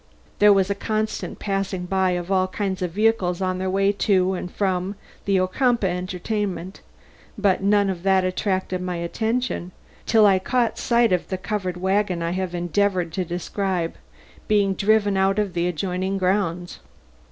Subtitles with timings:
[0.39, 4.33] "There was a constant passing by of all kinds of vehicles on their way to
[4.33, 6.81] and from the Ocumpaugh entertainment,
[7.37, 9.71] but none that attracted my attention
[10.07, 13.93] till I caught sight of the covered wagon I have endeavored to describe,
[14.47, 16.79] being driven out of the adjoining grounds.